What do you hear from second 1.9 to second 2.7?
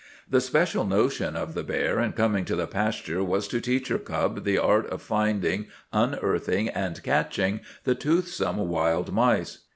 in coming to the